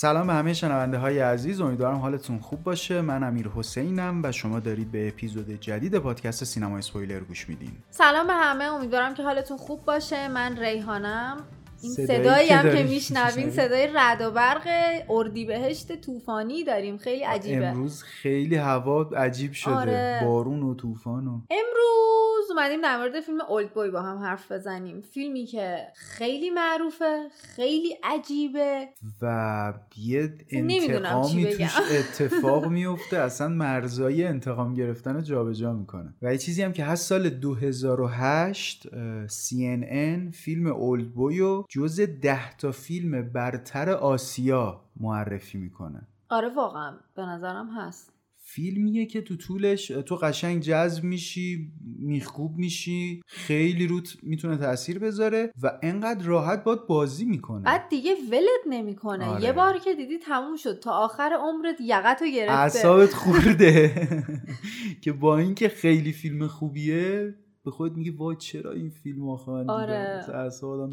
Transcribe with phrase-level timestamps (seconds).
[0.00, 3.00] سلام به همه شنونده های عزیز امیدوارم حالتون خوب باشه.
[3.00, 7.72] من امیر حسینم و شما دارید به اپیزود جدید پادکست سینما اسپویلر گوش میدین.
[7.90, 10.28] سلام به همه امیدوارم که حالتون خوب باشه.
[10.28, 11.36] من ریحانم.
[11.82, 14.68] این صدایی هم که میشنوین صدای رد و برق
[15.08, 16.98] اردیبهشت طوفانی داریم.
[16.98, 17.66] خیلی عجیبه.
[17.66, 19.74] امروز خیلی هوا عجیب شده.
[19.74, 20.20] آره.
[20.24, 25.00] بارون و طوفان و امروز اومدیم در مورد فیلم اولد بوی با هم حرف بزنیم.
[25.00, 28.88] فیلمی که خیلی معروفه خیلی عجیبه.
[29.22, 31.46] و یه انتقامی.
[31.46, 36.14] توش اتفاق میفته اصلا مرزای انتقام گرفتن رو جابجا می‌کنه.
[36.22, 42.00] و یه چیزی هم که هست سال 2008 اه، CNN فیلم اولد بوی رو جز
[42.00, 46.08] ده تا فیلم برتر آسیا معرفی می‌کنه.
[46.28, 48.12] آره واقعا به نظرم هست.
[48.42, 55.52] فیلمیه که تو طولش تو قشنگ جذب میشی میخکوب میشی خیلی روت می‌تونه تاثیر بذاره
[55.62, 57.62] و انقدر راحت باد بازی می‌کنه.
[57.62, 59.24] بعد دیگه ولت نمی‌کنه.
[59.24, 59.44] آره.
[59.44, 60.78] یه بار که دیدی تموم شد.
[60.80, 62.52] تا آخر عمرت یقتو گرفته.
[62.52, 64.08] اعصابت خورده.
[65.02, 69.70] که با اینکه خیلی فیلم خوبیه به خود میگی وای چرا این فیلم آخه من
[69.70, 70.24] آره.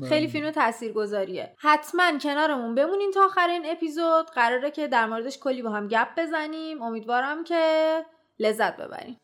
[0.09, 0.27] خیلی.
[0.27, 1.55] فیلم تاثیرگذاریه.
[1.57, 4.25] حتما کنارمون بمونین تا آخر این اپیزود.
[4.35, 6.81] قراره که در موردش کلی با هم گپ بزنیم.
[6.81, 8.05] امیدوارم که
[8.39, 9.17] لذت ببریم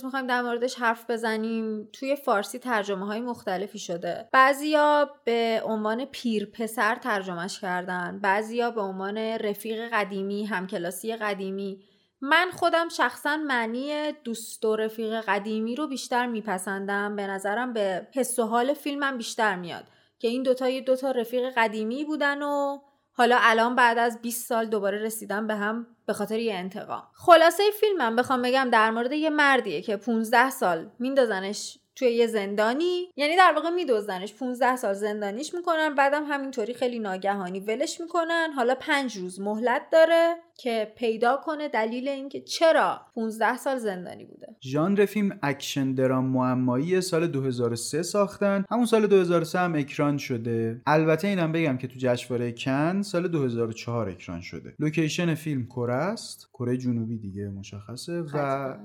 [0.00, 1.88] امروز می‌خوایم در موردش حرف بزنیم.
[1.92, 4.28] توی فارسی ترجمه های مختلفی شده.
[4.32, 8.18] بعضیا به عنوان پیر پسر ترجمهش کردن.
[8.18, 11.82] بعضیا به عنوان رفیق قدیمی همکلاسی قدیمی.
[12.20, 17.16] من خودم شخصا معنی دوست و رفیق قدیمی رو بیشتر میپسندم.
[17.16, 19.84] به نظرم به حس و حال فیلمم بیشتر میاد.
[20.18, 22.78] که این دوتا یه دوتا رفیق قدیمی بودن و
[23.12, 27.02] حالا الان بعد از 20 سال دوباره رسیدن به هم به خاطر یه انتقام.
[27.14, 33.12] خلاصه فیلمم بخوام بگم در مورد یه مردیه که 15 سال میندازنش توی یه زندانی.
[33.16, 38.52] یعنی در واقع میدوزنش 15 سال زندانیش می‌کنن بعدم همینطوری خیلی ناگهانی ولش می‌کنن.
[38.56, 40.36] حالا پنج روز مهلت داره.
[40.62, 44.56] که پیدا کنه دلیل اینکه چرا 15 سال زندانی بوده.
[44.60, 48.64] ژانر فیلم اکشن درام معمایی سال 2003 ساختن.
[48.70, 50.82] همون سال 2003 هم اکران شده.
[50.86, 54.74] البته اینم بگم که تو جشنواره کن سال 2004 اکران شده.
[54.78, 56.48] لوکیشن فیلم کره است.
[56.52, 58.76] کره جنوبی دیگه مشخصه و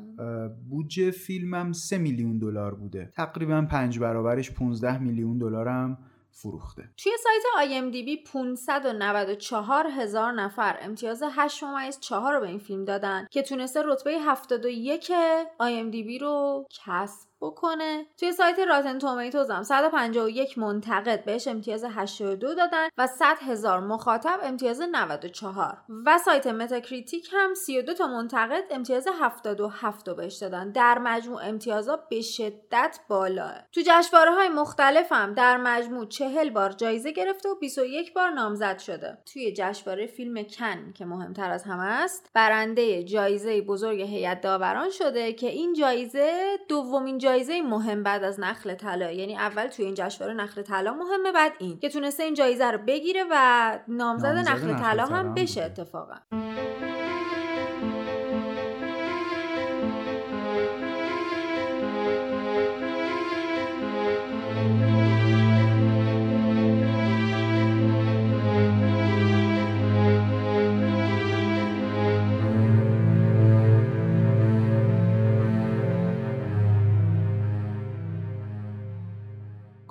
[0.69, 3.12] بودجه فیلمم 3 میلیون دلار بوده.
[3.16, 5.97] تقریبا پنج برابرش 15 میلیون دلارم
[6.35, 6.90] فروخته.
[6.97, 13.28] توی سایت IMDb 594 هزار نفر امتیاز 8 ممیز 4 رو به این فیلم دادن
[13.31, 15.12] که تونسته رتبه 71
[15.59, 18.06] IMDb رو کسب بکنه.
[18.18, 24.40] توی سایت Rotten Tomatoes هم 151 منتقد بهش امتیاز 82 دادن و 100 هزار مخاطب
[24.44, 30.72] امتیاز 94 و سایت Metacritic هم 32 تا منتقد امتیاز 77 رو بهش دادن.
[30.72, 33.56] در مجموع امتیازها به شدت بالاست.
[33.72, 38.80] تو جشنواره های مختلف هم در مجموع 40 بار جایزه گرفته و 21 بار نامزد
[38.80, 39.18] شده.
[39.34, 45.34] توی جشنواره فیلم کن که مهمتر از همه است برنده جایزه بزرگ هیئت داوران شده
[45.34, 49.12] که این جایزه دومین جایزه مهم بعد از نخل طلا.
[49.12, 51.80] یعنی اول توی این جشنواره نخل طلا مهمه بعد این.
[51.80, 55.64] که تونسته این جایزه رو بگیره و نامزد نامزد نخل طلا هم بشه.
[55.64, 56.16] اتفاقا.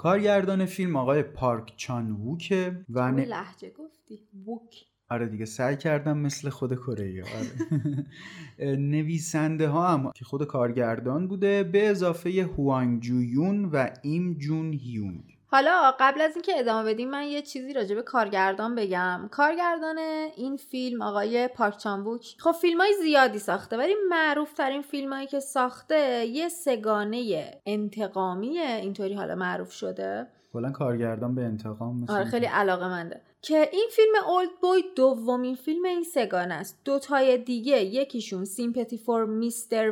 [0.04, 4.74] کارگردان فیلم آقای پارک چان ووکه و ن- لحجه گفتی؟ بوک
[5.10, 7.24] آره دیگه سعی کردم مثل خود کره.
[7.24, 8.76] آره.
[8.76, 15.33] نویسنده ها هم که خود کارگردان بوده به اضافه هوانگ جویون و ایم جون هیونگ.
[15.54, 19.28] حالا قبل از اینکه ادامه بدیم من یه چیزی راجع به کارگردان بگم.
[19.30, 19.98] کارگردان
[20.36, 25.26] این فیلم آقای پارک چانبوک خب فیلم های زیادی ساخته ولی معروف ترین فیلم هایی
[25.26, 30.26] که ساخته یه سگانه انتقامیه اینطوری حالا معروف شده.
[30.52, 35.54] کلا کارگردان به انتقام مثل آره خیلی علاقه منده که این فیلم اولد بوی دومین
[35.54, 36.80] فیلم این سگانه است.
[36.84, 39.90] دو تای دیگه یکیشون سیمپتی فور میستر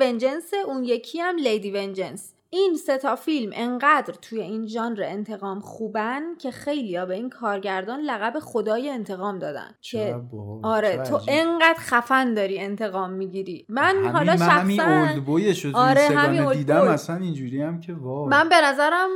[0.00, 5.60] ونجنس اون یکی هم لیدی ونجنس این سه تا فیلم انقدر توی این ژانر انتقام
[5.60, 9.74] خوبن که خیلیا به این کارگردان لقب خدای انتقام دادن.
[9.80, 10.20] که
[10.62, 13.66] آره تو انقدر خفن داری انتقام می‌گیری.
[13.68, 14.80] من حالا شخصا همین
[15.74, 18.28] آره همین دیدم اصلا اینجوری هم که وای.
[18.28, 19.08] من به نظرم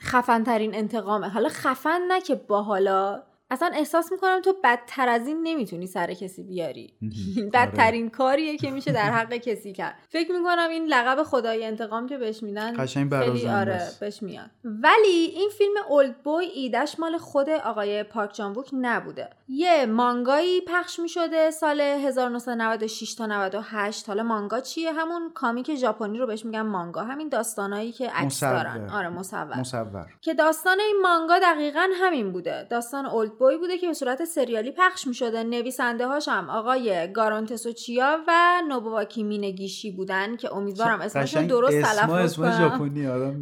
[0.00, 1.28] خفن ترین انتقامه.
[1.28, 6.14] حالا خفن نه که با حالا اصلا احساس می‌کنم تو بدتر از این نمی‌تونی سر
[6.14, 6.94] کسی بیاری.
[7.54, 8.10] بدترین آره.
[8.10, 9.94] کاریه که میشه در حق کسی کرد.
[10.08, 14.50] فکر می‌کنم این لقب خدای انتقام که بهش میدن خیلی آره بهش میاد.
[14.64, 19.30] ولی این فیلم اولد بوی ایدش مال خود آقای پارک جانبوک نبوده.
[19.48, 26.26] یه مانگایی پخش می‌شده سال 1996 تا 98 حالا مانگا چیه؟ همون کامیک ژاپنی رو
[26.26, 27.02] بهش میگن مانگا.
[27.02, 28.90] همین داستانایی که عکس دارن.
[28.90, 29.58] آره مصور.
[29.58, 30.06] مصور.
[30.20, 32.66] که داستان این مانگا دقیقا همین بوده.
[32.70, 37.12] داستان اولد بوی بوده که به صورت سریالی پخش می شده نویسنده هاش هم آقای
[37.12, 42.46] گارانتسو چیا و نوبواکی مینگیشی بودن که امیدوارم اسمشون درست تلفظ کنم.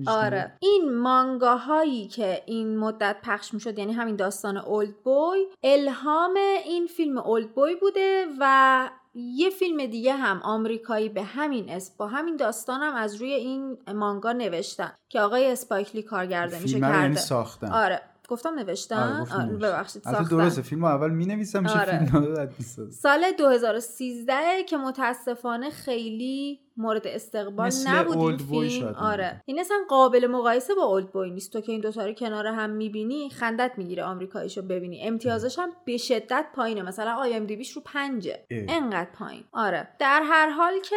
[0.06, 0.52] آره.
[0.60, 6.34] این مانگاهایی که این مدت پخش می شد یعنی همین داستان اولد بوی الهام
[6.64, 12.06] این فیلم اولد بوی بوده و یه فیلم دیگه هم آمریکایی به همین اسم با
[12.06, 17.20] همین داستان هم از روی این مانگا نوشتن که آقای اسپایکلی کارگردانیشو میشه یعنی کرده.
[17.20, 17.72] ساختن.
[17.72, 18.00] آره.
[18.28, 20.36] گفتم نوشتم؟ آره ببخشید ساختم.
[20.36, 22.06] درسته فیلم اول می نویسم آره.
[22.06, 24.34] فیلم سال 2013
[24.69, 28.94] که متاسفانه خیلی مورد استقبال نبود این فیلم.
[29.00, 29.42] آره.
[29.44, 31.52] این اصلا قابل مقایسه با Oldboy نیست.
[31.52, 35.02] تو که این دوتا رو کنار هم می‌بینی خندت می‌گیره آمریکاییشو ببینی.
[35.02, 36.82] امتیازش هم به شدت پایینه.
[36.82, 38.46] مثلا IMDb یش رو پنجه.
[38.50, 39.44] انقدر پایین.
[39.52, 39.88] آره.
[39.98, 40.96] در هر حال که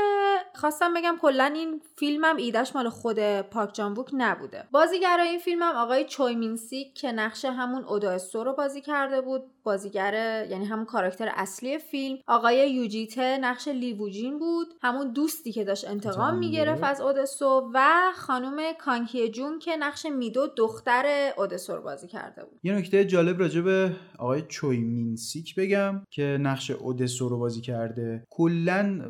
[0.56, 4.64] خواستم بگم کلا این فیلمم ایدش مال خود پارک چان ووک نبوده.
[4.72, 9.44] بازیگرای این فیلمم آقای چوی مینسیک که نقش همون اودسو رو بازی کرده بود.
[9.64, 14.68] بازیگر یعنی همون کاراکتر اصلی فیلم آقای یوجیته نقش لیووجین بود.
[14.82, 20.48] همون دوستی که داشت انتقام می‌گرفت از اودسو و خانم کانکی جون که نقش میدو
[20.58, 22.60] دختر اودسو رو بازی کرده بود.
[22.64, 28.24] یه نکته جالب راجع به آقای چوی مینسیک بگم که نقش اودسو رو بازی کرده.
[28.30, 29.02] کلا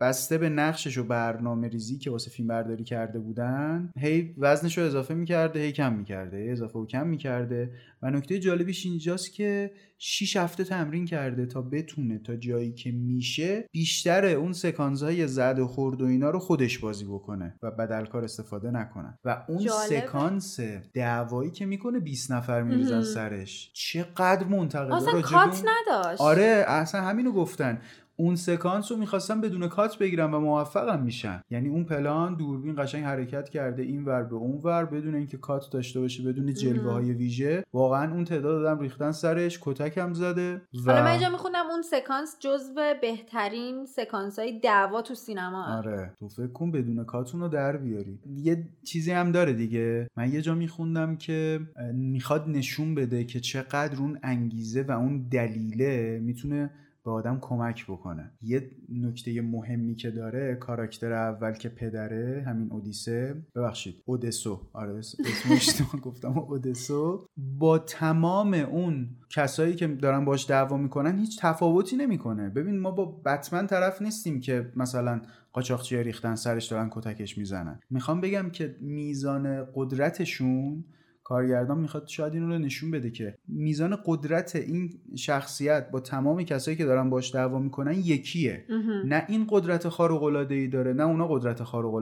[0.00, 4.84] بسته به نقشش و برنامه ریزی که واسه فیلم برداری کرده بودن هی وزنش رو
[4.84, 7.70] اضافه می‌کرده هی کم می‌کرده هی اضافه و کم می‌کرده.
[8.02, 13.68] و نکته جالبیش اینجاست که 6 هفته تمرین کرده تا بتونه تا جایی که میشه
[13.72, 18.24] بیشتر اون سکانس های زد و خورد و اینا رو خودش بازی بکنه و بدلکار
[18.24, 19.18] استفاده نکنه.
[19.24, 20.00] و اون جالبه.
[20.00, 20.60] سکانس
[20.94, 23.70] دعوایی که می‌کنه 20 نفر میریزن سرش.
[23.74, 24.94] چقدر منتقده.
[24.94, 26.20] اصلا کات نداشت.
[26.20, 27.80] آره اصلا همینو گفتن.
[28.20, 31.42] اون سکانس رو می‌خواستم بدون کات بگیرم و موفقم میشن.
[31.50, 35.72] یعنی اون پلان دوربین قشنگ حرکت کرده این ور به اون ور بدون اینکه کات
[35.72, 37.64] داشته باشه بدون جلوه های ویژه.
[37.72, 41.82] واقعا اون تعداد دادم ریختن سرش کتک هم زده و حالا من اینجا می‌خونم اون
[41.82, 45.76] سکانس جزو بهترین سکانس های دعوا تو سینما.
[45.78, 46.12] آره.
[46.20, 48.18] تو فکر کن بدون کاتون رو در بیاری.
[48.36, 50.08] یه چیزی هم داره دیگه.
[50.16, 51.60] من یه جا میخوندم که
[51.94, 56.70] می‌خواد نشون بده که چقدر اون انگیزه و اون دلیله می‌تونه
[57.08, 58.30] به آدم کمک بکنه.
[58.42, 63.42] یه نکته مهمی که داره کاراکتر اول که پدره همین اودیسه.
[63.54, 64.60] ببخشید اودسو.
[64.72, 67.28] آره اسمش گفتم اودسو.
[67.36, 72.48] با تمام اون کسایی که دارن باش دعوا می‌کنن هیچ تفاوتی نمی‌کنه.
[72.48, 75.20] ببین ما با بتمن طرف نیستیم که مثلا
[75.52, 77.80] قاچاقچی ریختن سرش دارن کتکش می‌زنن.
[77.90, 80.84] می‌خوام بگم که میزان قدرتشون
[81.28, 86.76] کارگردان می‌خواد شاید این رو نشون بده که میزان قدرت این شخصیت با تمام کسایی
[86.76, 88.64] که دارن باش دعوا می‌کنن یکیه.
[89.04, 91.94] نه این قدرت خارق العاده ای داره نه اونا قدرت خارق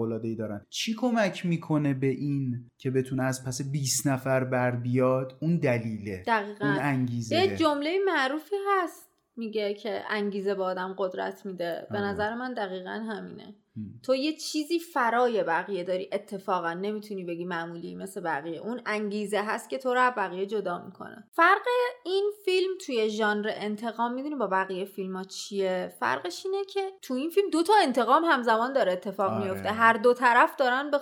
[0.00, 0.66] العاده ای دارن.
[0.70, 6.22] چی کمک می‌کنه به این که بتونه از پس 20 نفر بر بیاد؟ اون دلیله.
[6.26, 6.66] دقیقا.
[6.66, 7.36] اون انگیزه.
[7.36, 9.09] یه جمله معروفی هست.
[9.36, 11.86] میگه که انگیزه به آدم قدرت میده.
[11.90, 12.06] به آره.
[12.06, 13.54] نظر من دقیقا همینه.
[14.02, 16.10] تو یه چیزی فرای بقیه داری.
[16.12, 18.60] اتفاقا نمی‌تونی بگی معمولی مثل بقیه.
[18.60, 21.24] اون انگیزه هست که تو رو بقیه جدا می‌کنه.
[21.32, 21.62] فرق
[22.04, 27.14] این فیلم توی ژانر انتقام می‌دونی با بقیه فیلم ها چیه؟ فرقش اینه که تو
[27.14, 29.44] این فیلم دو تا انتقام همزمان داره اتفاق آره.
[29.44, 31.00] میفته هر دو طرف دارن به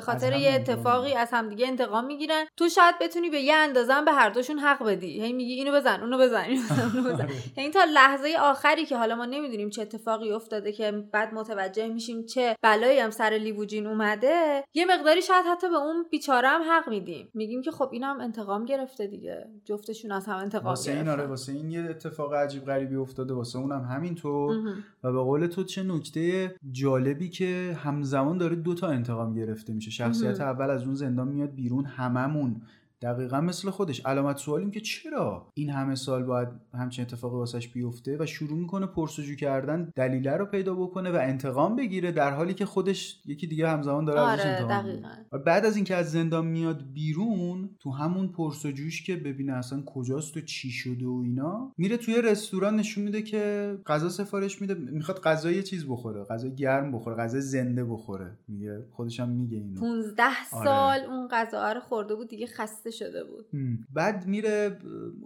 [0.00, 2.44] خاطر یه اتفاقی از همدیگه انتقام می‌گیرن.
[2.56, 5.22] تو شاید بتونی به یه اندازه به هر دوشون حق بدی.
[5.22, 7.28] هی میگی اینو بزن اونو بزن اینو بزن اونو بزن.
[7.56, 12.26] یعنی تا لحظه آخری که حالا ما نمی‌دونیم چه اتفاقی افتاده که بعد متوجه میشیم
[12.26, 16.88] چه بلایی هم سر لیووجین اومده یه مقداری شاید حتی به اون بیچاره هم حق
[16.88, 17.28] میدیم.
[17.34, 19.46] میگیم که خب اینم انتقام گرفته دیگه.
[19.64, 23.34] جفتشون از هم انتقام واسه این آره واسه این یه اتفاق عجیب غریبی افتاده.
[23.34, 24.56] واسه اونم همینطور.
[25.04, 29.69] و به قول تو چه نکته جالبی که همزمان داره دو تا انتقام گرفته.
[29.72, 29.90] میشه.
[29.90, 32.62] شخصیت اول از اون زندان میاد بیرون هممون.
[33.02, 38.16] دقیقا مثل خودش علامت سوالیم که چرا این همه سال باید همچین اتفاقی واسش بیفته
[38.20, 42.66] و شروع می‌کنه پرسجو کردن دلیله رو پیدا بکنه و انتقام بگیره در حالی که
[42.66, 45.38] خودش یکی دیگه همزمان داره آره ازش انتقام دقیقا.
[45.46, 50.40] بعد از اینکه از زندان میاد بیرون تو همون پرسجوش که ببینه اصلا کجاست و
[50.40, 55.50] چی شده و اینا میره توی رستوران نشون میده که غذا سفارش میده می‌خواد غذا
[55.50, 60.22] یه چیز بخوره غذا گرم بخوره غذا زنده بخوره میگه خودش هم میگه اینو 15
[60.22, 60.64] آره.
[60.64, 63.46] سال اون غذا رو خورده بود دیگه خسته شده بود.
[63.92, 64.78] بعد میره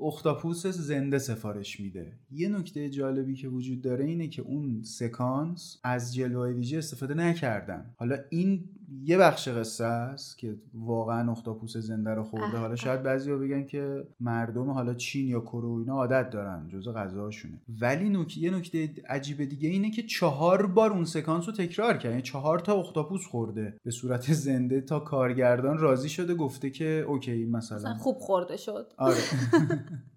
[0.02, 2.12] اختاپوس زنده سفارش میده.
[2.30, 7.94] یه نکته جالبی که وجود داره اینه که اون سکانس از جلوه ویژه استفاده نکردن.
[7.96, 8.64] حالا این
[9.02, 12.56] یه بخش قصه است که واقعا اختاپوس زنده رو خورده.
[12.56, 16.92] حالا شاید بعضیا بگن که مردم حالا چین یا کره و اینا عادت دارن جزء
[16.92, 17.60] غذاشونه.
[17.80, 22.10] ولی نکته یه نکته عجیب دیگه اینه که چهار بار اون سکانس رو تکرار کرد.
[22.10, 27.44] یعنی چهار تا اختاپوس خورده به صورت زنده تا کارگردان راضی شده گفته که اوکی
[27.44, 28.92] مثلا مثلا خوب خورده شد.
[28.98, 29.16] آره.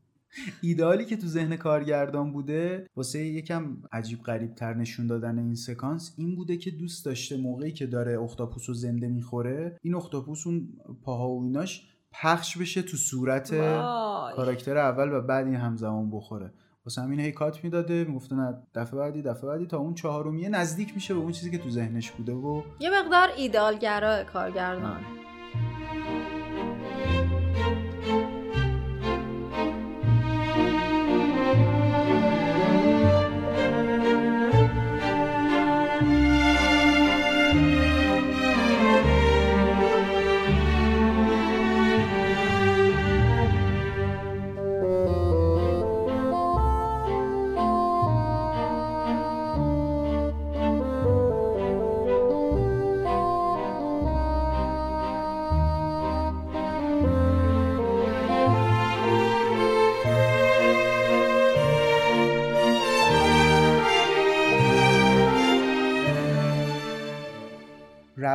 [0.62, 6.14] ایدئالی که تو ذهن کارگردان بوده واسه یکم عجیب غریب تر نشون دادن این سکانس
[6.18, 10.68] این بوده که دوست داشته موقعی که داره اختاپوس رو زنده می‌خوره این اختاپوس اون
[11.04, 14.34] پاها و ایناش پخش بشه تو صورت وای.
[14.36, 16.54] کاراکتر اول و بعد این همزمان بخوره
[16.86, 20.94] واسه همین هی کات می‌داده می‌گفته نه دفعه بعدی دفعه بعدی تا اون چهارمیه نزدیک
[20.96, 25.00] میشه به اون چیزی که تو ذهنش بوده و یه مقدار ایدالگرا کارگردان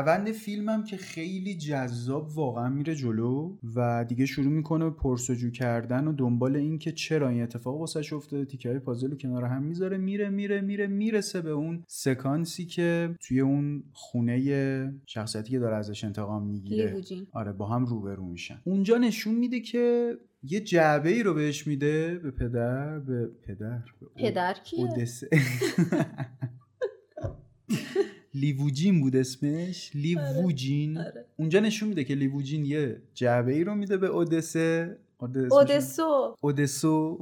[0.03, 6.07] روند فیلمم که خیلی جذاب واقعا میره جلو و دیگه شروع می‌کنه به پرسجو کردن
[6.07, 8.45] و دنبال این که چرا این اتفاق واسش افتاده.
[8.45, 13.15] تیکه های پازل رو کنار هم می‌ذاره میره میره میره می‌رسه به اون سکانسی که
[13.21, 17.03] توی اون خونه شخصیتی که داره ازش انتقام می‌گیره.
[17.33, 18.61] آره با هم روبرو میشن.
[18.65, 24.07] اونجا نشون میده که یه جعبه ای رو بهش میده به پدر به پدر به
[24.17, 24.89] پدر کیه؟
[28.43, 31.25] لیووجین بود اسمش؟ لیووجین آره.
[31.37, 34.97] اونجا نشون میده که لیووجین یه جعبه ای رو میده به اودسه.
[35.19, 36.37] اودسو.
[36.41, 37.19] اودسو.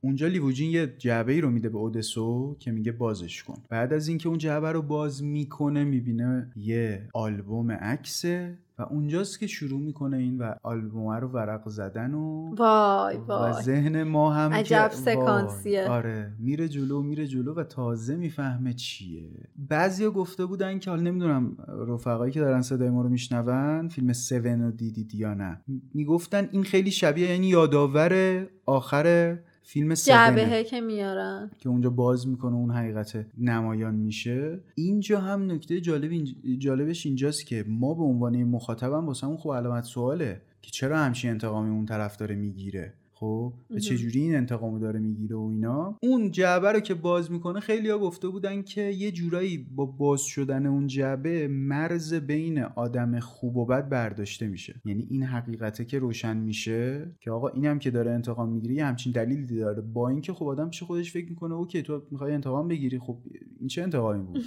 [0.00, 3.62] اونجا لیووجین یه جعبه ای رو میده به اودسو که میگه بازش کن.
[3.68, 8.58] بعد از اینکه اون جعبه رو باز می‌کنه می‌بینه یه آلبوم عکسه.
[8.78, 13.52] و اونجاست که شروع می‌کنه این و آلبوم رو ورق زدن و وای و وای.
[13.62, 15.80] ذهن ما هم عجب که- سکانسیه.
[15.80, 19.30] وای، آره میره جلو میره جلو و تازه می‌فهمه چیه.
[19.68, 21.56] بعضیا گفته بودن که حالا نمی‌دونم
[21.88, 25.60] رفقایی که دارن صدای ما رو میشنون فیلم سون رو دیدید یا نه
[25.94, 31.50] می‌گفتن این خیلی شبیه یعنی یادآور آخر فیلم جعبه که میارن.
[31.58, 34.60] که اونجا باز می‌کنه اون حقیقت نمایان میشه.
[34.74, 39.54] اینجا هم نکته جالب اینج- جالبش اینجاست که ما به عنوان مخاطبم واسه اون خوب
[39.54, 42.92] علامت سواله که چرا همچین انتقامی اون طرف داره می‌گیره.
[43.22, 43.80] خب؟ و مهم.
[43.80, 47.98] چجوری این انتقامو داره می‌گیره و اینا؟ اون جعبه رو که باز می‌کنه خیلی ها
[47.98, 53.66] گفته بودن که یه جورایی با باز شدن اون جعبه مرز بین آدم خوب و
[53.66, 54.80] بد برداشته میشه.
[54.84, 59.12] یعنی این حقیقته که روشن میشه که آقا اینم که داره انتقام می‌گیره یه همچین
[59.12, 59.82] دلیلی داره.
[59.82, 62.98] با اینکه خب آدم پیش خودش فکر می‌کنه؟ اوکی تو می‌خوای انتقام بگیری.
[62.98, 63.18] خب
[63.58, 64.44] این چه انتقامی بود؟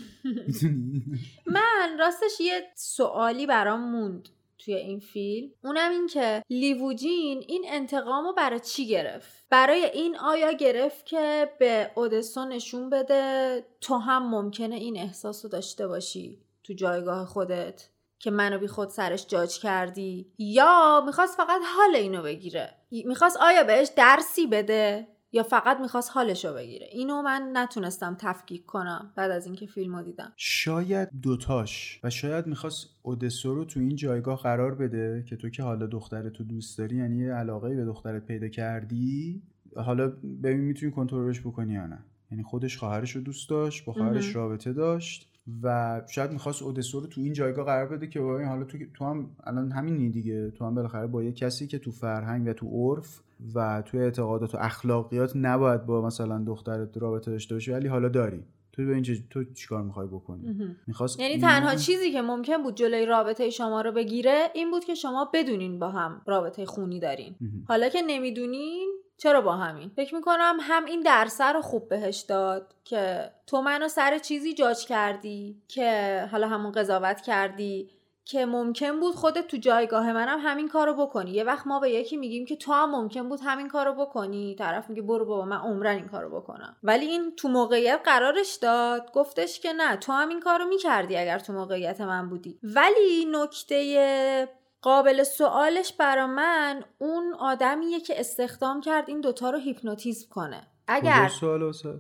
[1.56, 4.30] من راستش یه سوالی برام موند.
[4.66, 5.52] توی این فیلم.
[5.64, 11.52] اونم این که لیووجین این انتقام رو برای چی گرفت؟ برای این آیا گرفت که
[11.60, 17.90] به اودسو نشون بده تو هم ممکنه این احساس رو داشته باشی تو جایگاه خودت
[18.20, 23.64] که منو بی خود سرش جاج کردی؟ یا می‌خواست فقط حال اینو بگیره؟ می‌خواست آیا
[23.64, 26.88] بهش درسی بده؟ یا فقط می‌خواست حالشو بگیره.
[26.92, 30.34] اینو من نتونستم تفکیک کنم بعد از اینکه فیلمو دیدم.
[30.38, 35.64] شاید دوتاش و شاید می‌خواست اودسو رو تو این جایگاه قرار بده که تو که
[35.64, 39.42] حالا دخترت تو دوست داری یعنی یه علاقه به دخترت پیدا کردی
[39.76, 40.08] حالا
[40.44, 42.00] ببین می‌تونی کنترلش بکنی یا نه.
[42.32, 44.36] یعنی خودش خواهرش رو دوست داشت با خواهرش.
[44.36, 45.32] رابطه داشت.
[45.64, 49.06] و شاید می‌خواست اودسو رو تو این جایگاه قرار بده که ببین حالا تو, تو
[49.06, 50.52] هم الان همینی دیگه.
[50.52, 53.22] تو هم بالاخره با یه کسی که تو فرهنگ و تو عرف
[53.56, 58.44] و تو اعتقادات و اخلاقیات نباید با مثلا دخترت رابطه داشته باشی ولی حالا داری.
[58.72, 63.06] تو به اینجا تو چیکار می‌خوای بکنی؟ می‌خواست یعنی تنها چیزی که ممکن بود جلوی
[63.06, 67.36] رابطه شما رو بگیره این بود که شما بدونین با هم رابطه خونی دارین.
[67.68, 72.76] حالا که نمی‌دونین چرا با همین؟ فکر می‌کنم هم این درس رو خوب بهش داد
[72.84, 77.90] که تو منو سر چیزی جاج کردی که حالا همون قضاوت کردی
[78.26, 81.32] که ممکن بود خودت تو جایگاه منم همین کارو بکنی.
[81.32, 84.56] یه وقت ما به یکی میگیم که تو هم ممکن بود همین کارو بکنی.
[84.56, 86.76] طرف میگه برو بابا من عمرن این کارو بکنم.
[86.84, 89.12] ولی این تو موقعیت قرارش داد.
[89.12, 92.60] گفتش که نه تو هم این کارو می‌کردی اگر تو موقعیت من بودی.
[92.64, 94.50] ولی نکته
[94.86, 100.68] قابل سوالش برا من اون آدمیه که استخدام کرد این دوتا رو هیپنوتیزم کنه.
[100.88, 101.32] اگر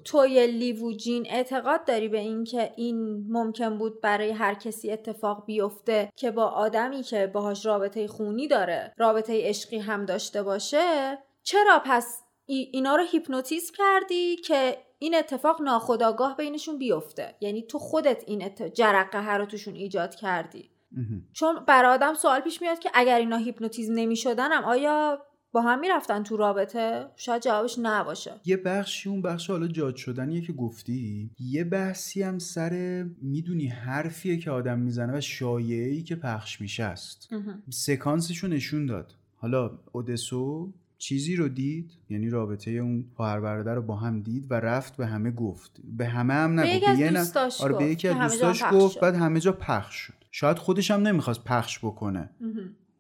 [0.05, 6.31] توی لیووجین اعتقاد داری به اینکه این ممکن بود برای هر کسی اتفاق بیفته که
[6.31, 12.95] با آدمی که باهاش رابطه خونی داره رابطه عشقی هم داشته باشه چرا پس اینا
[12.95, 18.63] رو هیپنوتیزم کردی که این اتفاق ناخداگاه بینشون بیفته؟ یعنی تو خودت این ات...
[18.63, 20.74] جرقه رو توشون ایجاد کردی.
[21.33, 25.19] چون برای آدم سوال پیش میاد که اگر اینا هیپنوتیزم نمی شدنم آیا
[25.51, 28.31] با هم می‌رفتن تو رابطه؟ شاید جوابش نباشه.
[28.45, 31.29] یه بخشی اون بخش حالا جاد شدنیه که گفتی.
[31.39, 37.29] یه بحثی هم سر می‌دونی حرفیه که آدم می‌زنه و شایعی که پخش میشه است
[37.69, 39.15] سکانسشو نشون داد.
[39.35, 44.53] حالا اودسو چیزی رو دید یعنی رابطه اون خواهر برادر رو با هم دید و
[44.53, 45.71] رفت به همه گفت.
[45.83, 46.85] به همه هم نگفت.
[46.85, 50.24] به یکی از آره به یکی از دوستاش گفت بعد همه جا پخش شد.
[50.37, 52.29] شاید خودش هم نمی‌خواست پخش بکنه.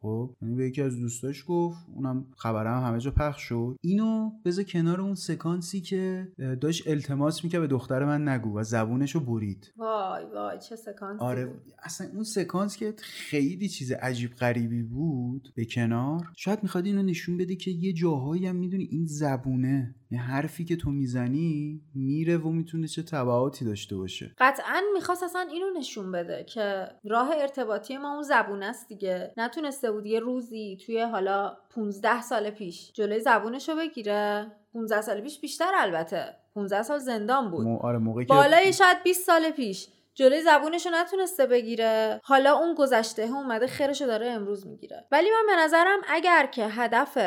[0.05, 3.77] خب یعنی به یکی از دوستاش گفت اونم خبرم همه جا پخش شد.
[3.81, 6.27] اینو بذار کنار اون سکانسی که
[6.61, 9.73] داشت التماس می‌کرد به دختر من نگو و زبونشو برید.
[9.77, 15.65] وای وای چه سکانسی آره اصلا اون سکانس که خیلی چیز عجیب غریبی بود به
[15.65, 16.31] کنار.
[16.35, 20.75] شاید می‌خواد اینو نشون بده که یه جاهایی هم می‌دونی این زبونه یه حرفی که
[20.75, 24.35] تو می‌زنی میره و می‌تونه چه تبعاتی داشته باشه.
[24.37, 29.33] قطعا می‌خواست اصلا اینو نشون بده که راه ارتباطی ما اون زبون است دیگه.
[29.37, 35.39] نتونسته بود یه روزی توی حالا 15 سال پیش جلوی زبونشو بگیره 15 سال پیش
[35.39, 37.67] بیشتر البته 15 سال زندان بود.
[37.81, 42.21] آره موقعی بالای شاید 20 سال پیش جلوی زبونشو نتونسته بگیره.
[42.23, 45.05] حالا اون گذشته اومده خیرشو داره امروز می‌گیره.
[45.11, 47.17] ولی من به نظرم اگر که هدف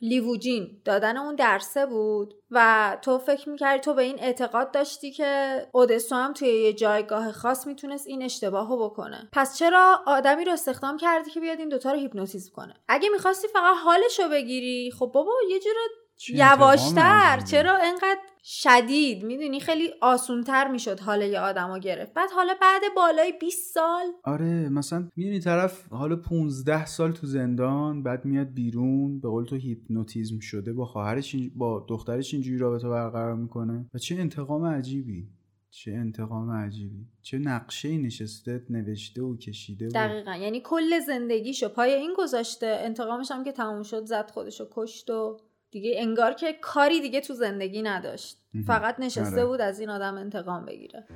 [0.00, 5.62] لیووجین دادن اون درسه بود و تو فکر می‌کردی تو به این اعتقاد داشتی که
[5.72, 9.28] اودسو هم توی یه جایگاه خاص می‌تونست این اشتباهو بکنه.
[9.32, 13.48] پس چرا آدمی رو استخدام کردی که بیاد این دوتا رو هیپنوتیزم کنه؟ اگه می‌خواستی
[13.48, 15.74] فقط حالشو بگیری خب بابا یه جور
[16.28, 17.40] یواشتر.
[17.50, 22.14] چرا انقدر شدید؟ می‌دونی خیلی آسونتر می‌شد حال یه آدمو گرفت.
[22.14, 24.06] بعد حالا بعد بالای 20 سال.
[24.24, 29.56] آره مثلا می‌دونی طرف حالا 15 سال تو زندان بعد میاد بیرون به قول تو
[29.56, 33.86] هیپنوتیزم شده با خواهرش با دخترش اینجوری رابطه برقرار می‌کنه.
[33.94, 35.28] و چه انتقام عجیبی.
[35.70, 37.06] چه انتقام عجیبی.
[37.22, 40.36] چه نقشه نشسته نوشته و کشیده دقیقا.
[40.36, 45.36] یعنی کل زندگیشو پای این گذاشته انتقامش هم که تموم شد زد خودشو کشت و
[45.70, 48.38] دیگه انگار که کاری دیگه تو زندگی نداشت.
[48.66, 49.46] فقط نشسته آره.
[49.46, 51.06] بود از این آدم انتقام بگیره.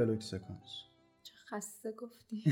[0.00, 0.84] دیالوگ سکانس.
[1.50, 2.44] خسته گفتی.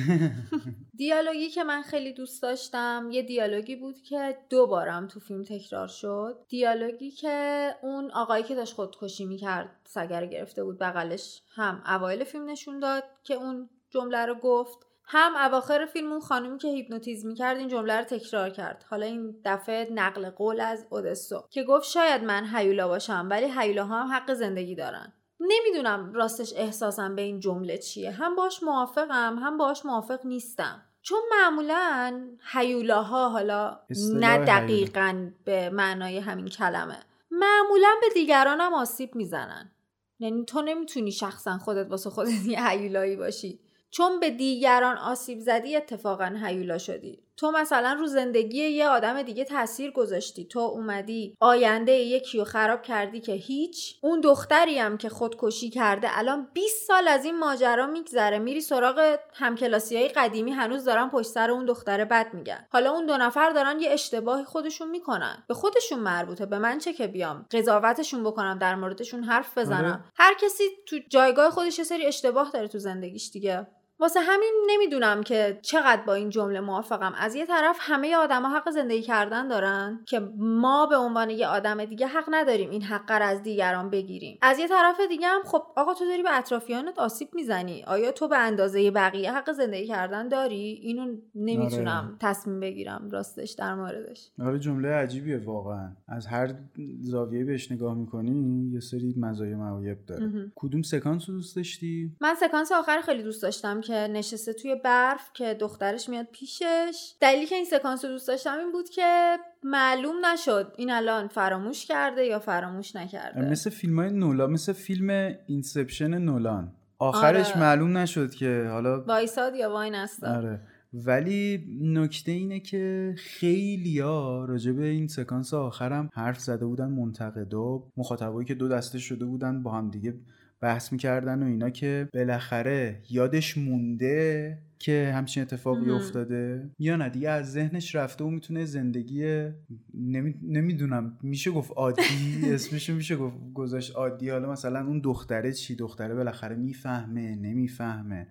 [0.98, 5.88] دیالوگی که من خیلی دوست داشتم یه دیالوگی بود که دو بارم تو فیلم تکرار
[5.88, 6.44] شد.
[6.48, 12.50] دیالوگی که اون آقایی که داشت خودکشی می‌کرد سگر گرفته بود بغلش هم اوایل فیلم
[12.50, 14.78] نشون داد که اون جمله رو گفت.
[15.04, 18.84] هم اواخر فیلم اون خانومی که هیپنوتیزم می‌کرد این جمله رو تکرار کرد.
[18.88, 24.02] حالا این دفعه نقل قول از اودسو که گفت شاید من هیولا باشم ولی هیولاها
[24.02, 25.12] هم حق زندگی دارن.
[25.40, 28.11] نمی‌دونم راستش احساسم به این جمله چیه.
[28.11, 30.85] هم باش موافقم هم باش موافق نیستم.
[31.03, 32.20] چون معمولا
[32.53, 33.81] هیولاها حالا
[34.14, 36.98] نه دقیقا به معنای همین کلمه.
[37.31, 39.72] معمولا به دیگران هم آسیب می‌زنن.
[40.18, 43.61] یعنی تو نمی‌تونی شخصا خودت واسه خودت یه هیولایی باشی.
[43.90, 47.22] چون به دیگران آسیب زدی اتفاقا هیولا شدی.
[47.38, 50.44] تو مثلا رو زندگی یه آدم دیگه تاثیر گذاشتی.
[50.44, 53.98] تو اومدی آینده یکی رو خراب کردی که هیچ.
[54.03, 58.38] اون دختری هم که خودکشی کرده الان 20 سال از این ماجرا میگذره.
[58.38, 62.66] میری سراغ همکلاسی های قدیمی هنوز دارن پشت سر اون دختره بد میگن.
[62.72, 65.44] حالا اون دو نفر دارن یه اشتباهی خودشون می‌کنن.
[65.48, 66.46] به خودشون مربوطه.
[66.46, 69.85] به من چه که بیام؟ قضاوتشون بکنم در موردشون حرف بزنم.
[69.85, 70.01] آره.
[70.16, 73.66] هر کسی تو جایگاه خودش یه سری اشتباه داره تو زندگیش دیگه.
[74.00, 77.14] واسه همین نمی‌دونم که چقدر با این جمله موافقم.
[77.18, 81.84] از یه طرف همه آدما حق زندگی کردن دارن که ما به عنوان یه آدم
[81.84, 84.38] دیگه حق نداریم این حق رو از دیگران بگیریم.
[84.42, 87.84] از یه طرف دیگه هم خب آقا تو داری به اطرافیانت آسیب می‌زنی.
[87.87, 92.16] آیا تو به اندازه بقیه حق زندگی کردن داری؟ اینو نمی‌تونم آره.
[92.20, 94.30] تصمیم بگیرم راستش در موردش.
[94.40, 95.88] آره جمله عجیبیه واقعا.
[96.08, 96.54] از هر
[97.00, 100.52] زاویه بهش نگاه می‌کنی یه سری مزایا معایب داره.
[100.54, 105.31] کدوم سکانس رو دوست داشتی؟ من سکانس آخر خیلی دوست داشتم که نشسته توی برف
[105.35, 107.14] که دخترش میاد پیشش.
[107.20, 111.87] دلیلی که این سکانس رو دوست داشتم این بود که معلوم نشد این الان فراموش
[111.87, 113.40] کرده یا فراموش نکرده.
[113.40, 116.72] مثل فیلم های نولان مثل فیلم Inception نولان.
[116.98, 117.61] آخرش آره.
[117.61, 120.61] معلوم نشد که حالا وایساد یا واینستاد آره.
[120.92, 127.83] ولی نکته اینه که خیلی ها راجع به این سکانس آخرم حرف زده بودن منتقدا
[127.96, 130.14] مخاطبایی که دو دسته شده بودن با هم دیگه
[130.61, 135.90] بحث می‌کردن و اینا که بالاخره یادش مونده که همچین اتفاقی.
[135.90, 136.70] افتاده.
[136.78, 139.48] یا نه دیگه از ذهنش رفته و می‌تونه زندگی
[139.94, 140.34] نمی...
[140.42, 142.02] نمی‌دونم میشه گفت عادی؟
[142.54, 148.28] اسمشو میشه گفت گذاشت عادی؟ حالا مثلا اون دختره چی؟ دختره بالاخره می‌فهمه نمی‌فهمه.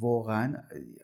[0.00, 0.54] واقعا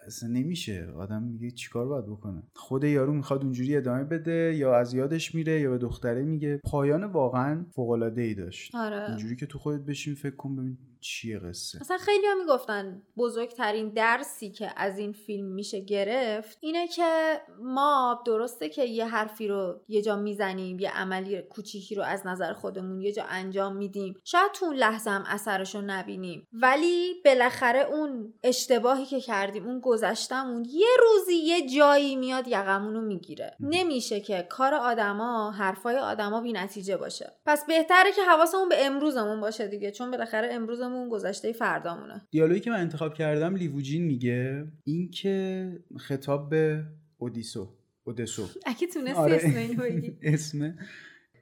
[0.07, 0.87] اصلا نمیشه.
[0.97, 5.61] آدم میگه چیکار باید بکنه؟ خود یارو می‌خواد اونجوری ادامه بده یا از یادش میره
[5.61, 6.61] یا به دختره میگه.
[6.65, 8.75] پایان واقعا فوق العاده ای داشت.
[8.75, 9.09] آره.
[9.09, 13.89] اینجوری که تو خودت بشین فکر کن ببین چیه قصه؟ اصلا خیلی ها می‌گفتن بزرگترین
[13.89, 19.81] درسی که از این فیلم میشه گرفت اینه که ما درسته که یه حرفی رو
[19.89, 24.15] یه جا می‌زنیم یه عملی کوچیکی رو از نظر خودمون یه جا انجام میدیم.
[24.25, 26.49] شاید تو اون لحظه هم اثرش رو نبینیم.
[26.53, 33.01] ولی بالاخره اون اشتباهی که کردیم اون گذشتمون یه روزی یه جایی میاد یقمون رو
[33.01, 37.33] می‌گیره نمیشه که کار آدما حرفای آدما بی نتیجه باشه.
[37.47, 42.23] پس بهتره که حواسمون به امروزمون باشه دیگه چون بالاخره امروزمون گذشته فردامونه.
[42.31, 46.85] دیالوگی که من انتخاب کردم لیووجین میگه این که خطاب به
[47.19, 47.69] اودیسو
[48.05, 48.43] اودسو.
[48.67, 49.37] اگه تونستی آره.
[49.37, 50.17] اسم اینو بگی.
[50.35, 50.75] اسم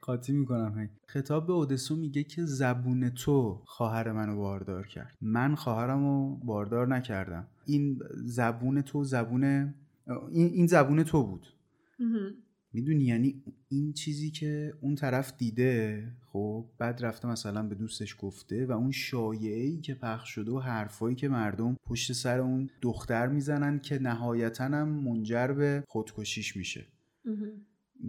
[0.01, 0.79] قاطی می‌کنم.
[0.79, 0.89] هی.
[1.07, 5.17] خطاب به اودسو میگه که زبون تو خواهر منو باردار کرد.
[5.21, 7.47] من خواهرم رو باردار نکردم.
[7.65, 9.43] این زبون تو زبون
[10.31, 11.47] این, این زبون تو بود.
[12.73, 18.65] می‌دونی؟ یعنی این چیزی که اون طرف دیده خب بعد رفته مثلا به دوستش گفته
[18.65, 23.27] و اون شایعه ای که پخش شده و حرفایی که مردم پشت سر اون دختر
[23.27, 26.85] می‌زنن که نهایتا هم منجر به خودکشیش میشه.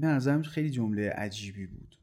[0.00, 1.98] به نظرم خیلی جمله عجیبی بود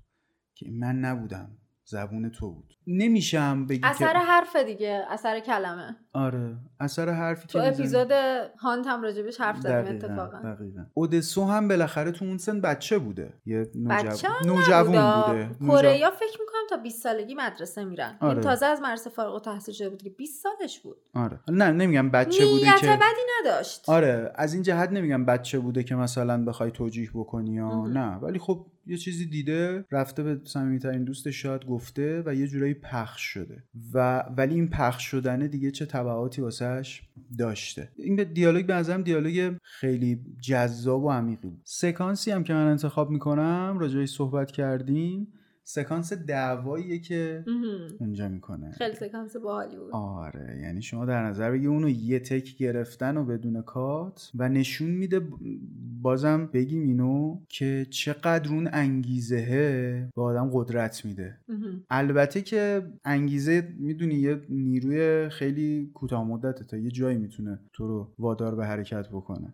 [0.56, 1.52] که من نبودم
[1.90, 7.48] زبون تو بود نمیشه هم بگی اثر که حرف دیگه اثر کلمه آره اثر حرفی
[7.48, 7.68] تو که.
[7.68, 8.12] اپیزود
[8.60, 10.86] هانت هم راجبش حرف زدیم اتفاقا دقیقاً.
[10.94, 15.50] اودسو هم بالاخره تو اون سن بچه بوده یه بچه هم نوجوان نبودا.
[15.60, 15.82] بوده.
[15.82, 18.32] کره فکر می‌کنم تا 20 سالگی مدرسه میرن آره.
[18.34, 22.10] این تازه از مدرسه فارغ التحصیل شده بود که 20 سالش بود آره نه نمیگم
[22.10, 26.46] بچه بوده نیت که بدی نداشت آره از این جهت نمیگم بچه بوده که مثلا
[26.46, 27.88] بخوای توجیه بکنی یا.
[27.88, 32.74] نه ولی خب یه چیزی دیده رفته به صمیمیترین دوستش شاید گفته و یه جورایی
[32.74, 33.64] پخش شده.
[33.94, 37.02] و ولی این پخش شدنه دیگه چه تبعاتی واسهش
[37.40, 37.90] داشته.
[37.96, 41.62] این دیالوگ به نظرم دیالوگ خیلی جذاب و عمیقی بود.
[41.64, 45.28] سکانسی هم که من انتخاب می‌کنم راجعش صحبت کردیم.
[45.70, 47.46] سکانس دعواییه که.
[48.00, 48.72] اونجا می‌کنه.
[48.72, 49.90] خیلی سکانس باحالی بود.
[49.94, 54.90] آره یعنی شما در نظر بگی اونو یه تک گرفتن و بدون کات و نشون
[54.90, 55.22] میده
[56.02, 61.38] بازم بگیم اینو که چقدر اون انگیزهه به آدم قدرت میده.
[61.90, 68.14] البته که انگیزه می‌دونی یه نیروی خیلی کوتاه مدته تا یه جایی می‌تونه تو رو
[68.20, 69.54] وادار به حرکت بکنه.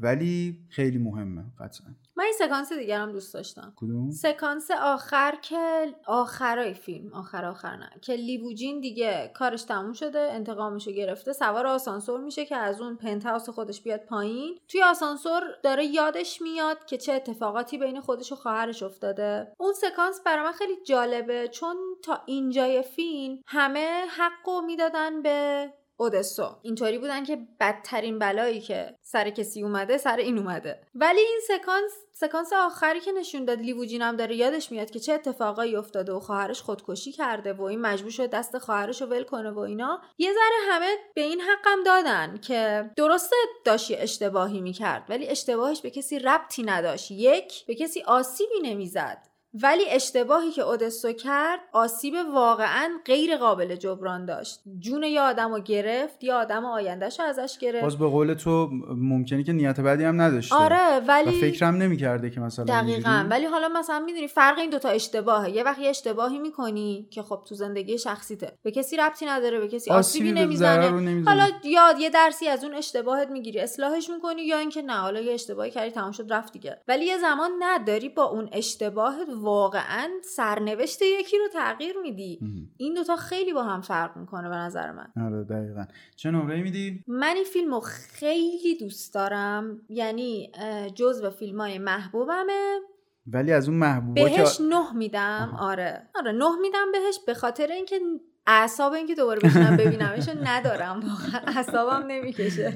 [0.00, 1.88] ولی خیلی مهمه قطعا.
[2.20, 3.72] من این سکانس دیگر هم دوست داشتم.
[3.76, 7.14] کدوم؟ سکانس آخر که آخرای فیلم.
[7.14, 7.90] آخر آخر نه.
[8.02, 11.32] که لیووجین دیگه کارش تموم شده انتقامشو گرفته.
[11.32, 14.58] سوار آسانسور میشه که از اون پنتهاوس خودش بیاد پایین.
[14.68, 19.52] توی آسانسور داره یادش میاد که چه اتفاقاتی بین خودش و خواهرش افتاده.
[19.58, 26.56] اون سکانس برای من خیلی جالبه چون تا اینجای فیلم همه حقو می‌دادن به اودسو.
[26.62, 30.80] اینطوری بودن که بدترین بلایی که سر کسی اومده سر این اومده.
[30.94, 35.12] ولی این سکانس سکانس آخری که نشون داد لیووجین هم داره یادش میاد که چه
[35.12, 39.50] اتفاقایی افتاده و خواهرش خودکشی کرده و این مجبور شد دست خواهرش رو ول کنه
[39.50, 40.00] و اینا.
[40.18, 45.90] یه ذره همه به این حقم دادن که درسته داشت اشتباهی می‌کرد ولی اشتباهش به
[45.90, 47.10] کسی ربطی نداشت.
[47.10, 49.29] یک به کسی آسیبی نمی‌زد.
[49.54, 54.60] ولی اشتباهی که اودسو کرد آسیب واقعا غیر قابل جبران داشت.
[54.78, 57.82] جون یه آدم رو گرفت یا آدم آیندهش رو ازش گرفت.
[57.82, 60.54] باز به قول تو ممکنه که نیت بدی هم نداشته.
[60.54, 63.10] آره ولی فکرم نمی‌کرده که مثلا دقیقا.
[63.10, 65.50] اینجوری- ولی حالا مثلا می‌دونی فرق این دوتا اشتباهه.
[65.50, 68.52] یه وقت یه اشتباهی می‌کنی که خب تو زندگی شخصیته.
[68.62, 71.24] به کسی ربطی نداره به کسی آسیبی, ضرر نمی‌زنه.
[71.24, 75.32] حالا یا یه درسی از اون اشتباهت می‌گیری اصلاحش می‌کنی یا اینکه نه حالا یه
[75.32, 76.80] اشتباهی کردی تمام شد رفت دیگه.
[76.88, 82.40] ولی یه زمان نداری با اون اشتباهت واقعا سرنوشت یکی رو تغییر میدی.
[82.76, 85.12] این دوتا خیلی با هم فرق می‌کنه به نظر من.
[85.26, 85.84] آره دقیقا.
[86.16, 89.80] چه نمره میدی؟ من این فیلم رو خیلی دوست دارم.
[89.88, 90.52] یعنی
[90.94, 92.78] جزو فیلم های محبوبمه.
[93.26, 95.56] ولی از اون محبوبا بهش نه میدم.
[95.60, 96.08] آره.
[96.14, 98.00] آره نه میدم بهش به خاطر اینکه
[98.46, 102.72] اعصاب اینکه دوباره بشینم ببینمش ندارم واقعا اعصابم نمی‌کشه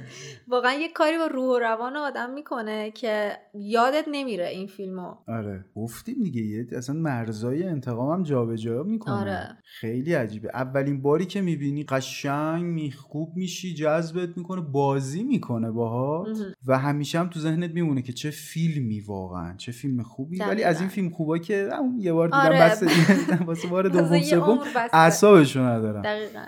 [0.49, 5.65] واقعا یه کاری با روح و روان آدم می‌کنه که یادت نمیره این فیلمو آره
[5.77, 9.59] گفتیم دیگه یه اصلا مرزای انتقام هم جابجا می‌کنه آره.
[9.65, 16.39] خیلی عجیبه اولین باری که می‌بینی قشنگ میخکوب میشی جذبت می‌کنه بازی می‌کنه باهات.
[16.67, 20.63] و همیشه هم تو ذهنت میمونه که چه فیلمی واقعا چه فیلم خوبی ولی.
[20.63, 22.59] از این فیلم خوبا که یه بار دیدم آره.
[22.71, 22.83] بس
[23.47, 24.59] واسه بار دوم سوم.
[24.93, 26.03] اعصابشو ندارم.
[26.03, 26.45] دقیقا.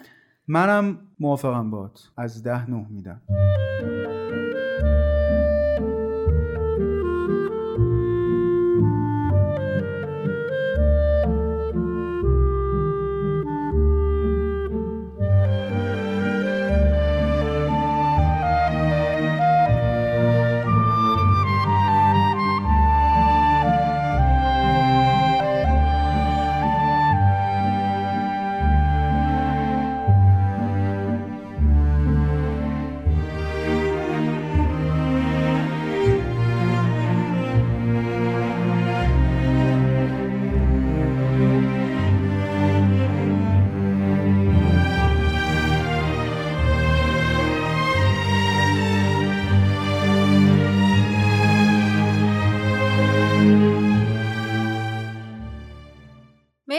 [0.48, 3.20] منم موافقم بات از ده نه میدم.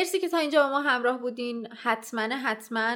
[0.08, 1.68] مرسی که تا اینجا با ما همراه بودین.
[1.84, 2.96] حتما حتما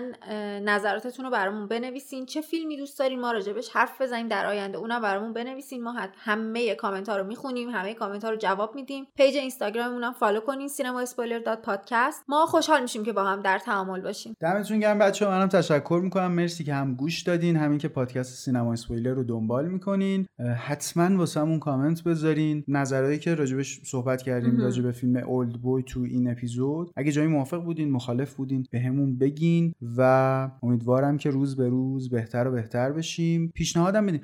[0.60, 2.26] نظراتتون رو برامون بنویسین.
[2.26, 5.84] چه فیلمی دوست دارین ما راجبش حرف بزنیم در آینده اونم برامون بنویسین.
[5.84, 9.08] ما حت- همه کامنت ها رو می‌خونیم همه کامنت ها رو جواب میدیم.
[9.16, 13.42] page اینستاگراممون هم follow کنین Cinema Spoiler dot podcast ما خوشحال میشیم که با هم
[13.42, 14.36] در تعامل باشیم.
[14.40, 16.32] دمتون گرم بچه منم تشکر می‌کنم.
[16.32, 20.28] مرسی که هم گوش دادین همین که پادکست Cinema Spoiler رو دنبال می‌کنین.
[20.58, 22.64] حتما واسمون کامنت بذارین.
[22.68, 24.62] نظرهایی که راجبش صحبت کردیم.
[24.62, 26.92] راجب فیلم Oldboy تو این اپیزود.
[27.02, 32.48] اگه جایی موافق بودین مخالف بودین بهمون بگین و امیدوارم که روز به روز بهتر
[32.48, 33.52] و بهتر بشیم.
[33.56, 34.22] پیشنهادم بدین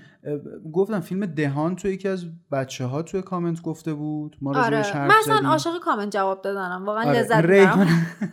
[0.74, 4.38] گفتم فیلم دهان تو یکی از بچه ها توی کامنت گفته بود.
[4.42, 4.98] ما آره.
[4.98, 5.50] من اصلا.
[5.50, 6.86] عاشق کامنت جواب دادنم.
[6.86, 7.88] واقعا آره، لذت می‌برم.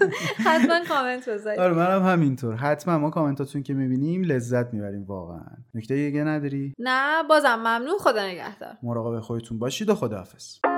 [0.46, 2.54] حتما کامنت بذارید آره منم همینطور.
[2.54, 5.56] حتما ما کامنتاتون که می‌بینیم لذت می‌بریم واقعا.
[5.74, 7.98] نکته دیگه نداری؟ نه بازم ممنون.
[8.00, 8.76] خدا نگهدار.
[8.82, 10.73] مراقب خودتون باشید و خداحافظ.